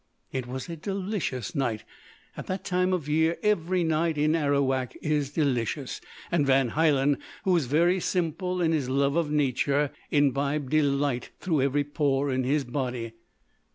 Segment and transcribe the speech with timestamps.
[0.31, 1.83] It was a delicious night
[2.35, 7.51] at that time of year every night in Arawak is delicious and Van Hielen, who
[7.51, 12.63] was very simple in his love of nature, imbibed delight through every pore in his
[12.63, 13.13] body.